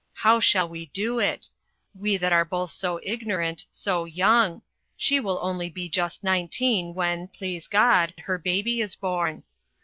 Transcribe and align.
How 0.15 0.39
shall 0.39 0.67
we 0.67 0.87
do 0.87 1.19
it! 1.19 1.47
we 1.93 2.17
that 2.17 2.33
are 2.33 2.43
both 2.43 2.71
so 2.71 2.99
ignorant, 3.03 3.67
so 3.69 4.05
young 4.05 4.63
she 4.97 5.19
will 5.19 5.35
be 5.37 5.41
only 5.41 5.89
just 5.91 6.23
nineteen 6.23 6.95
when, 6.95 7.27
please 7.27 7.67
God, 7.67 8.15
her 8.23 8.39
baby 8.39 8.81
is 8.81 8.95
born. 8.95 9.43